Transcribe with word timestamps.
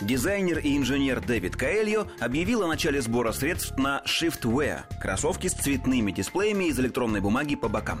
Дизайнер 0.00 0.58
и 0.58 0.76
инженер 0.76 1.20
Дэвид 1.20 1.56
Каэльо 1.56 2.06
объявил 2.20 2.62
о 2.62 2.68
начале 2.68 3.02
сбора 3.02 3.32
средств 3.32 3.76
на 3.76 4.00
Shiftwear– 4.06 4.82
кроссовки 5.00 5.48
с 5.48 5.54
цветными 5.54 6.12
дисплеями 6.12 6.66
из 6.66 6.78
электронной 6.78 7.20
бумаги 7.20 7.56
по 7.56 7.68
бокам. 7.68 8.00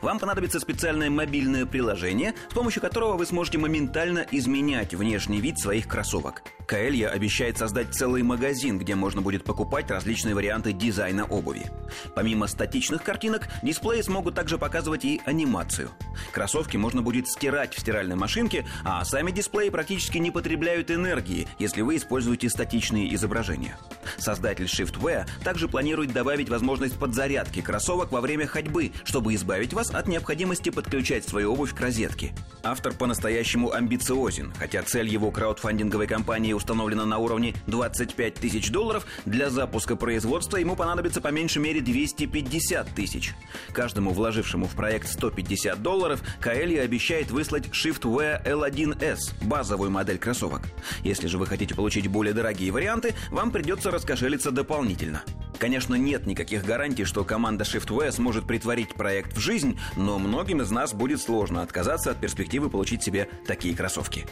Вам 0.00 0.18
понадобится 0.18 0.58
специальное 0.58 1.10
мобильное 1.10 1.66
приложение, 1.66 2.32
с 2.50 2.54
помощью 2.54 2.80
которого 2.80 3.18
вы 3.18 3.26
сможете 3.26 3.58
моментально 3.58 4.26
изменять 4.30 4.94
внешний 4.94 5.42
вид 5.42 5.58
своих 5.58 5.86
кроссовок. 5.86 6.42
Каэлья 6.66 7.10
обещает 7.10 7.58
создать 7.58 7.94
целый 7.94 8.22
магазин, 8.22 8.78
где 8.78 8.94
можно 8.94 9.20
будет 9.20 9.44
покупать 9.44 9.90
различные 9.90 10.34
варианты 10.34 10.72
дизайна 10.72 11.26
обуви. 11.26 11.70
Помимо 12.14 12.46
статичных 12.46 13.02
картинок, 13.02 13.48
дисплеи 13.62 14.00
смогут 14.00 14.34
также 14.34 14.56
показывать 14.56 15.04
и 15.04 15.20
анимацию. 15.26 15.90
Кроссовки 16.32 16.76
можно 16.76 17.02
будет 17.02 17.28
стирать 17.28 17.74
в 17.74 17.80
стиральной 17.80 18.16
машинке, 18.16 18.66
а 18.84 19.04
сами 19.04 19.30
дисплеи 19.30 19.68
практически 19.68 20.18
не 20.18 20.30
потребляют 20.30 20.90
энергии, 20.90 21.48
если 21.58 21.82
вы 21.82 21.96
используете 21.96 22.48
статичные 22.48 23.14
изображения. 23.14 23.78
Создатель 24.18 24.66
Shiftwear 24.66 25.28
также 25.42 25.68
планирует 25.68 26.12
добавить 26.12 26.48
возможность 26.48 26.98
подзарядки 26.98 27.60
кроссовок 27.60 28.12
во 28.12 28.20
время 28.20 28.46
ходьбы, 28.46 28.92
чтобы 29.04 29.34
избавить 29.34 29.72
вас 29.72 29.90
от 29.90 30.08
необходимости 30.08 30.70
подключать 30.70 31.26
свою 31.26 31.52
обувь 31.52 31.74
к 31.74 31.80
розетке. 31.80 32.32
Автор 32.62 32.92
по-настоящему 32.94 33.72
амбициозен, 33.72 34.52
хотя 34.58 34.82
цель 34.82 35.08
его 35.08 35.30
краудфандинговой 35.30 36.06
кампании 36.06 36.52
установлена 36.52 37.04
на 37.04 37.18
уровне 37.18 37.54
25 37.66 38.34
тысяч 38.34 38.70
долларов, 38.70 39.06
для 39.24 39.50
запуска 39.50 39.96
производства 39.96 40.56
ему 40.56 40.76
понадобится 40.76 41.20
по 41.20 41.28
меньшей 41.28 41.62
мере 41.62 41.80
250 41.80 42.94
тысяч. 42.94 43.34
Каждому 43.72 44.10
вложившему 44.10 44.66
в 44.66 44.72
проект 44.72 45.08
150 45.08 45.82
долларов 45.82 46.03
Каэлья 46.40 46.82
обещает 46.82 47.30
выслать 47.30 47.68
Shiftwear 47.68 48.44
L1S, 48.44 49.34
базовую 49.42 49.90
модель 49.90 50.18
кроссовок. 50.18 50.62
Если 51.02 51.26
же 51.26 51.38
вы 51.38 51.46
хотите 51.46 51.74
получить 51.74 52.08
более 52.08 52.34
дорогие 52.34 52.70
варианты, 52.70 53.14
вам 53.30 53.50
придется 53.50 53.90
раскошелиться 53.90 54.50
дополнительно. 54.50 55.22
Конечно, 55.58 55.94
нет 55.94 56.26
никаких 56.26 56.64
гарантий, 56.64 57.04
что 57.04 57.24
команда 57.24 57.64
Shiftware 57.64 58.12
сможет 58.12 58.46
притворить 58.46 58.94
проект 58.94 59.36
в 59.36 59.40
жизнь, 59.40 59.78
но 59.96 60.18
многим 60.18 60.60
из 60.60 60.70
нас 60.70 60.92
будет 60.92 61.22
сложно 61.22 61.62
отказаться 61.62 62.10
от 62.10 62.18
перспективы 62.18 62.68
получить 62.68 63.02
себе 63.02 63.28
такие 63.46 63.74
кроссовки. 63.74 64.26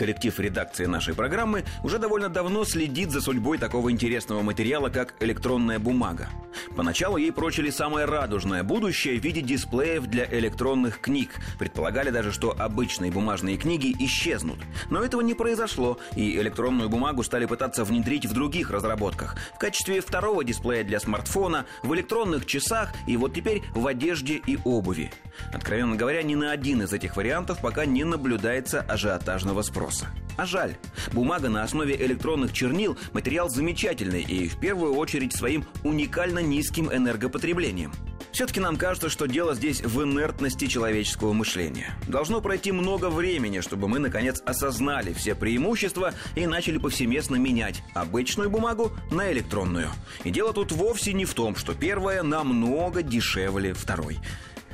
Коллектив 0.00 0.40
редакции 0.40 0.86
нашей 0.86 1.14
программы 1.14 1.62
уже 1.84 1.98
довольно 1.98 2.30
давно 2.30 2.64
следит 2.64 3.10
за 3.10 3.20
судьбой 3.20 3.58
такого 3.58 3.92
интересного 3.92 4.40
материала, 4.40 4.88
как 4.88 5.14
электронная 5.20 5.78
бумага. 5.78 6.30
Поначалу 6.74 7.18
ей 7.18 7.30
прочили 7.32 7.68
самое 7.68 8.06
радужное 8.06 8.62
будущее 8.62 9.20
в 9.20 9.22
виде 9.22 9.42
дисплеев 9.42 10.06
для 10.06 10.24
электронных 10.24 11.02
книг. 11.02 11.32
Предполагали 11.58 12.08
даже, 12.08 12.32
что 12.32 12.56
обычные 12.58 13.12
бумажные 13.12 13.58
книги 13.58 13.94
исчезнут. 13.98 14.58
Но 14.88 15.04
этого 15.04 15.20
не 15.20 15.34
произошло, 15.34 15.98
и 16.16 16.38
электронную 16.38 16.88
бумагу 16.88 17.22
стали 17.22 17.44
пытаться 17.44 17.84
внедрить 17.84 18.24
в 18.24 18.32
других 18.32 18.70
разработках. 18.70 19.36
В 19.54 19.58
качестве 19.58 20.00
второго 20.00 20.42
дисплея 20.44 20.82
для 20.82 20.98
смартфона, 20.98 21.66
в 21.82 21.94
электронных 21.94 22.46
часах 22.46 22.94
и 23.06 23.18
вот 23.18 23.34
теперь 23.34 23.64
в 23.74 23.86
одежде 23.86 24.40
и 24.46 24.58
обуви. 24.64 25.12
Откровенно 25.52 25.96
говоря, 25.96 26.22
ни 26.22 26.34
на 26.34 26.52
один 26.52 26.80
из 26.82 26.94
этих 26.94 27.16
вариантов 27.16 27.58
пока 27.60 27.84
не 27.84 28.04
наблюдается 28.04 28.80
ажиотажного 28.80 29.60
спроса. 29.60 29.89
А 30.36 30.46
жаль. 30.46 30.76
Бумага 31.12 31.48
на 31.48 31.62
основе 31.62 31.94
электронных 31.96 32.52
чернил– 32.52 32.96
материал 33.12 33.50
замечательный 33.50 34.22
и 34.22 34.48
в 34.48 34.58
первую 34.58 34.94
очередь 34.94 35.34
своим 35.34 35.64
уникально 35.84 36.38
низким 36.38 36.90
энергопотреблением. 36.92 37.92
Все-таки 38.32 38.60
нам 38.60 38.76
кажется, 38.76 39.08
что 39.10 39.26
дело 39.26 39.54
здесь 39.54 39.82
в 39.82 40.02
инертности 40.02 40.66
человеческого 40.66 41.32
мышления. 41.32 41.94
Должно 42.06 42.40
пройти 42.40 42.72
много 42.72 43.10
времени, 43.10 43.60
чтобы 43.60 43.88
мы, 43.88 43.98
наконец, 43.98 44.40
осознали 44.46 45.12
все 45.12 45.34
преимущества 45.34 46.14
и 46.36 46.46
начали 46.46 46.78
повсеместно 46.78 47.36
менять 47.36 47.82
обычную 47.92 48.48
бумагу 48.48 48.92
на 49.10 49.30
электронную. 49.32 49.90
И 50.24 50.30
дело 50.30 50.52
тут 50.52 50.72
вовсе 50.72 51.12
не 51.12 51.24
в 51.24 51.34
том, 51.34 51.56
что 51.56 51.74
первая 51.74 52.22
намного 52.22 53.02
дешевле 53.02 53.74
второй. 53.74 54.18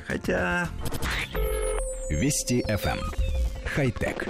Хотя... 0.06 0.68
Вести 2.10 2.62
FM. 2.62 2.98
Эм. 2.98 3.12
Хай-тек. 3.74 4.28